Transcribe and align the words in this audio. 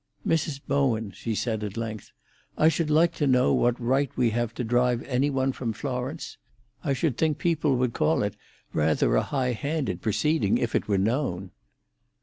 "Mrs. 0.25 0.59
Bowen," 0.67 1.11
she 1.11 1.35
said, 1.35 1.63
at 1.63 1.77
length, 1.77 2.11
"I 2.57 2.69
should 2.69 2.89
like 2.89 3.13
to 3.17 3.27
know 3.27 3.53
what 3.53 3.79
right 3.79 4.09
we 4.17 4.31
have 4.31 4.51
to 4.55 4.63
drive 4.63 5.03
any 5.03 5.29
one 5.29 5.51
from 5.51 5.73
Florence? 5.73 6.37
I 6.83 6.93
should 6.93 7.17
think 7.19 7.37
people 7.37 7.75
would 7.77 7.93
call 7.93 8.23
it 8.23 8.35
rather 8.73 9.15
a 9.15 9.21
high 9.21 9.51
handed 9.51 10.01
proceeding 10.01 10.57
if 10.57 10.73
it 10.73 10.87
were 10.87 10.97
known." 10.97 11.51